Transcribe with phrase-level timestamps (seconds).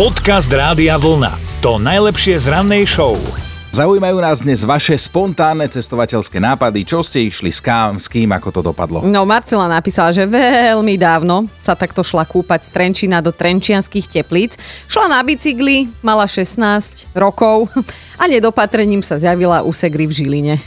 [0.00, 1.60] Podcast Rádia Vlna.
[1.60, 3.20] To najlepšie z rannej show.
[3.76, 8.48] Zaujímajú nás dnes vaše spontánne cestovateľské nápady, čo ste išli s kým, s kým, ako
[8.48, 9.04] to dopadlo.
[9.04, 14.56] No Marcela napísala, že veľmi dávno sa takto šla kúpať z Trenčína do Trenčianských teplíc.
[14.88, 17.68] Šla na bicykli, mala 16 rokov
[18.20, 20.54] a nedopatrením sa zjavila u Segry v Žiline.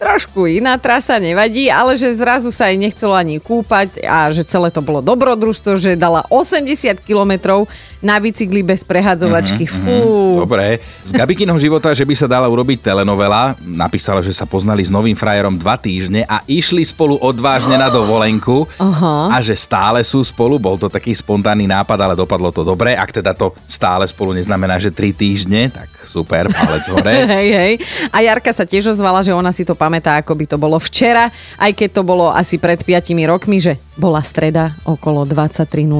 [0.00, 4.70] Trošku iná trasa nevadí, ale že zrazu sa jej nechcelo ani kúpať a že celé
[4.70, 7.68] to bolo dobrodružstvo, že dala 80 kilometrov
[8.00, 9.66] na bicykli bez prehadzovačky.
[9.66, 9.98] Mhm, Fú.
[10.46, 10.80] Dobre.
[11.02, 15.18] Z Gabikinho života, že by sa dala urobiť telenovela, napísala, že sa poznali s novým
[15.18, 19.34] frajerom dva týždne a išli spolu odvážne na dovolenku Aha.
[19.34, 20.56] a že stále sú spolu.
[20.56, 22.94] Bol to taký spontánny nápad, ale dopadlo to dobre.
[22.94, 27.26] Ak teda to stále spolu neznamená, že tri týždne, tak super, palec hore.
[27.34, 27.72] Hej, hej.
[28.14, 31.34] A Jarka sa tiež ozvala, že ona si to pamätá, ako by to bolo včera,
[31.58, 35.90] aj keď to bolo asi pred 5 rokmi, že bola streda okolo 23.00.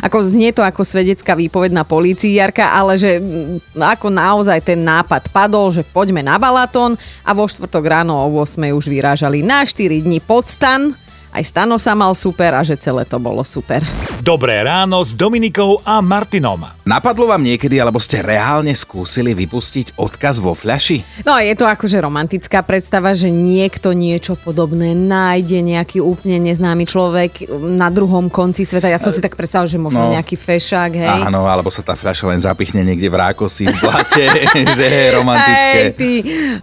[0.00, 4.80] Ako znie to ako svedecká výpoveď na polícii, Jarka, ale že mm, ako naozaj ten
[4.80, 9.68] nápad padol, že poďme na Balatón a vo štvrtok ráno o 8 už vyrážali na
[9.68, 10.96] 4 dní pod stan.
[11.34, 13.82] Aj Stano sa mal super a že celé to bolo super.
[14.24, 16.64] Dobré ráno s Dominikou a Martinom.
[16.88, 21.28] Napadlo vám niekedy, alebo ste reálne skúsili vypustiť odkaz vo fľaši?
[21.28, 27.52] No je to akože romantická predstava, že niekto niečo podobné nájde, nejaký úplne neznámy človek
[27.52, 28.88] na druhom konci sveta.
[28.88, 30.16] Ja som si tak predstavil, že možno No.
[30.16, 31.20] nejaký fešák, hej.
[31.28, 34.24] Áno, alebo sa tá fľaša len zapichne niekde v rákosi, v blate,
[34.80, 35.80] že je romantické.
[35.84, 36.10] Hej, ty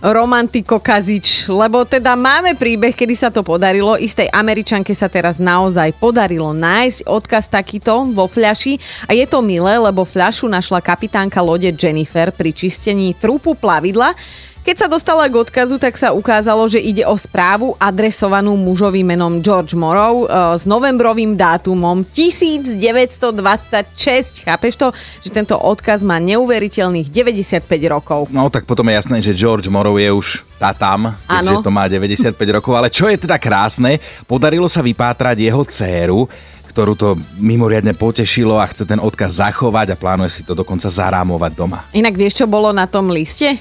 [0.02, 4.02] romantiko kazič, lebo teda máme príbeh, kedy sa to podarilo.
[4.02, 9.76] Istej Američanke sa teraz naozaj podarilo nájsť odkaz takýto vo fľaši a je to milé,
[9.76, 14.16] lebo fľašu našla kapitánka lode Jennifer pri čistení trupu plavidla.
[14.62, 19.42] Keď sa dostala k odkazu, tak sa ukázalo, že ide o správu adresovanú mužovi menom
[19.42, 24.46] George Morrow e, s novembrovým dátumom 1926.
[24.46, 24.94] Chápeš to?
[25.26, 28.30] Že tento odkaz má neuveriteľných 95 rokov.
[28.30, 31.90] No tak potom je jasné, že George Morrow je už tá tam, keďže to má
[31.90, 32.78] 95 rokov.
[32.78, 33.98] Ale čo je teda krásne,
[34.30, 36.30] podarilo sa vypátrať jeho dcéru,
[36.72, 41.52] ktorú to mimoriadne potešilo a chce ten odkaz zachovať a plánuje si to dokonca zarámovať
[41.52, 41.84] doma.
[41.92, 43.60] Inak vieš, čo bolo na tom liste?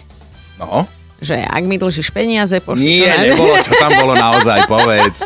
[0.57, 0.87] No,
[1.21, 5.21] Že ak mi dlžíš peniaze, pošli nie, to na- nebolo, čo tam bolo naozaj, povedz.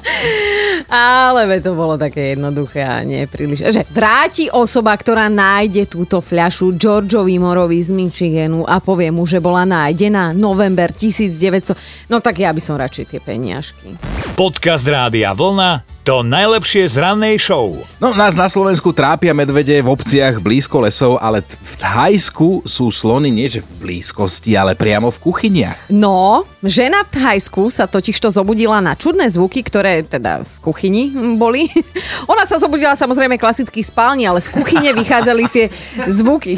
[0.90, 3.62] Ale to bolo také jednoduché a nie príliš.
[3.62, 9.38] Že vráti osoba, ktorá nájde túto fľašu Georgeovi Morovi z Michiganu a povie mu, že
[9.38, 11.78] bola nájdená november 1900.
[12.10, 13.94] No tak ja by som radšej tie peniažky.
[14.34, 15.93] Podcast Rádia Vlna.
[16.04, 17.80] To najlepšie z rannej show.
[17.96, 22.92] No, nás na Slovensku trápia medvede v obciach blízko lesov, ale t- v Thajsku sú
[22.92, 25.88] slony nie že v blízkosti, ale priamo v kuchyniach.
[25.88, 31.08] No, žena v Thajsku sa totižto zobudila na čudné zvuky, ktoré teda v kuchyni
[31.40, 31.72] boli.
[32.36, 35.72] Ona sa zobudila samozrejme klasicky v spálni, ale z kuchyne vychádzali tie
[36.04, 36.52] zvuky.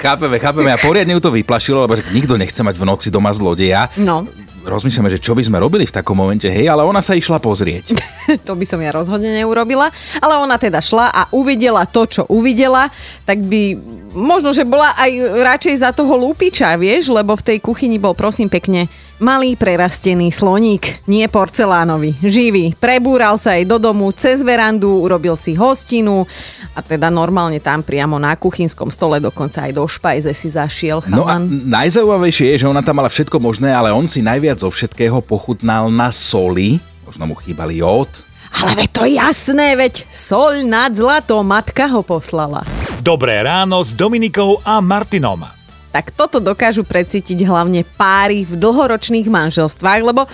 [0.00, 3.36] Chápeme, chápeme a poriadne ju to vyplašilo, lebo že nikto nechce mať v noci doma
[3.36, 3.92] zlodeja.
[4.00, 4.24] No,
[4.70, 7.90] Rozmýšľame, že čo by sme robili v takom momente, hej, ale ona sa išla pozrieť.
[8.46, 9.90] to by som ja rozhodne neurobila.
[10.22, 12.86] Ale ona teda šla a uvidela to, čo uvidela,
[13.26, 13.74] tak by
[14.14, 15.10] možno, že bola aj
[15.42, 18.86] radšej za toho lúpiča, vieš, lebo v tej kuchyni bol prosím pekne
[19.20, 22.72] malý prerastený sloník, nie porcelánový, živý.
[22.74, 26.24] Prebúral sa jej do domu cez verandu, urobil si hostinu
[26.72, 31.28] a teda normálne tam priamo na kuchynskom stole, dokonca aj do špajze si zašiel No
[31.28, 31.68] a chalan.
[31.68, 35.92] najzaujímavejšie je, že ona tam mala všetko možné, ale on si najviac zo všetkého pochutnal
[35.92, 36.80] na soli.
[37.04, 38.08] Možno mu chýbal jód.
[38.50, 42.66] Ale veď to je jasné, veď soľ nad zlato matka ho poslala.
[42.98, 45.59] Dobré ráno s Dominikou a Martinom.
[45.90, 50.26] Tak toto dokážu precítiť hlavne páry v dlhoročných manželstvách, lebo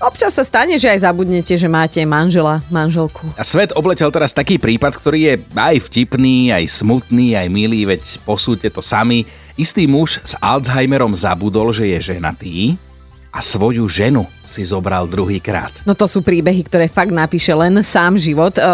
[0.00, 3.28] občas sa stane, že aj zabudnete, že máte manžela, manželku.
[3.36, 8.24] A svet obletel teraz taký prípad, ktorý je aj vtipný, aj smutný, aj milý, veď
[8.24, 9.28] posúďte to sami.
[9.56, 12.76] Istý muž s Alzheimerom zabudol, že je ženatý
[13.36, 15.84] a svoju ženu si zobral druhýkrát.
[15.84, 18.56] No to sú príbehy, ktoré fakt napíše len sám život.
[18.56, 18.64] E,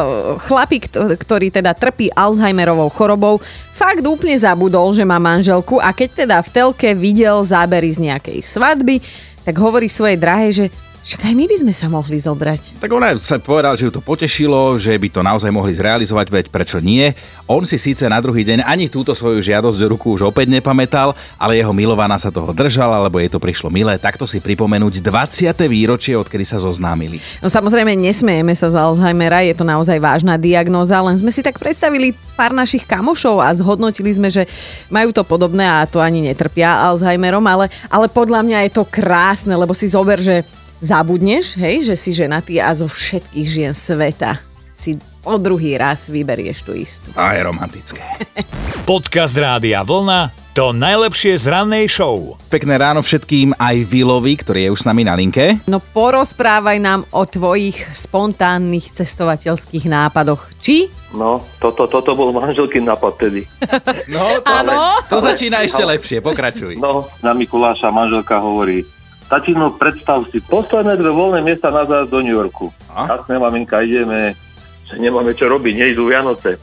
[0.46, 3.42] Chlapík, kto- ktorý teda trpí Alzheimerovou chorobou,
[3.74, 8.38] fakt úplne zabudol, že má manželku a keď teda v telke videl zábery z nejakej
[8.38, 9.02] svadby,
[9.42, 10.64] tak hovorí svojej drahej, že
[11.02, 12.78] však aj my by sme sa mohli zobrať.
[12.78, 16.46] Tak ona sa povedal, že ju to potešilo, že by to naozaj mohli zrealizovať, veď
[16.46, 17.10] prečo nie.
[17.50, 21.18] On si síce na druhý deň ani túto svoju žiadosť do ruku už opäť nepamätal,
[21.34, 23.98] ale jeho milovaná sa toho držala, lebo jej to prišlo milé.
[23.98, 25.50] Takto si pripomenúť 20.
[25.66, 27.18] výročie, odkedy sa zoznámili.
[27.42, 31.58] No samozrejme, nesmejeme sa z Alzheimera, je to naozaj vážna diagnóza, len sme si tak
[31.58, 34.46] predstavili pár našich kamošov a zhodnotili sme, že
[34.86, 39.52] majú to podobné a to ani netrpia Alzheimerom, ale, ale podľa mňa je to krásne,
[39.52, 40.46] lebo si zober, že
[40.82, 44.42] zabudneš, hej, že si ženatý a zo všetkých žien sveta
[44.74, 47.14] si o druhý raz vyberieš tú istú.
[47.14, 48.02] A je romantické.
[48.90, 52.36] Podcast Rádia Vlna to najlepšie z rannej show.
[52.52, 55.56] Pekné ráno všetkým aj Vilovi, ktorý je už s nami na linke.
[55.64, 60.52] No porozprávaj nám o tvojich spontánnych cestovateľských nápadoch.
[60.60, 60.92] Či?
[61.16, 63.48] No, toto, toto bol manželký nápad tedy.
[64.12, 65.00] No, to, Áno.
[65.08, 66.76] to začína ešte lepšie, pokračuj.
[66.76, 68.84] No, na Mikuláša manželka hovorí,
[69.32, 72.68] Tatino, predstav si, posledné dve voľné miesta nazad do New Yorku.
[72.92, 73.16] A?
[73.16, 74.36] Jasné, maminka, ideme,
[74.84, 76.60] že nemáme čo robiť, nejdú Vianoce.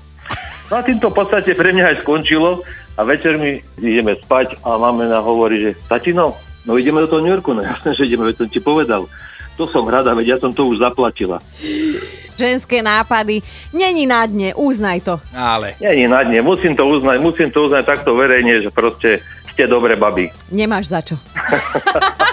[0.70, 2.62] No a týmto v podstate pre mňa aj skončilo
[2.94, 6.38] a večer my ideme spať a mamena hovorí, že Tatino,
[6.70, 9.10] no ideme do toho New Yorku, no jasné, že ideme, veď som ti povedal.
[9.58, 11.42] To som rada, veď ja som to už zaplatila.
[12.38, 13.42] Ženské nápady.
[13.74, 15.18] Není na dne, uznaj to.
[15.34, 19.66] Ale nie, na dne, musím to uznať, musím to uznať takto verejne, že proste ste
[19.66, 20.30] dobré baby.
[20.54, 21.18] Nemáš za čo.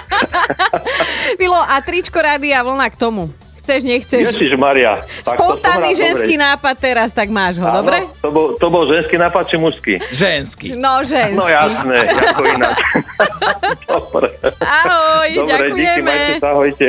[1.41, 3.29] Vilo, a tričko rádia vlna k tomu.
[3.67, 4.23] Chceš, nechceš.
[4.31, 5.03] Ježiš Maria.
[5.27, 7.99] Spontánny ženský nápad teraz, tak máš ho, dobre?
[8.23, 9.93] To bol, to bol ženský nápad či mužský?
[10.07, 10.67] ženský.
[10.71, 11.35] No, ženský.
[11.35, 12.79] No jasné, ako ináč.
[13.91, 14.27] Dobre.
[14.63, 16.07] Ahoj, Dobre, díky, ďakujeme.
[16.07, 16.87] majte sa, ahojte.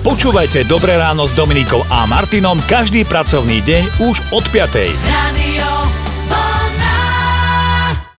[0.00, 4.64] Počúvajte Dobré ráno s Dominikou a Martinom každý pracovný deň už od 5.
[4.88, 5.47] Radio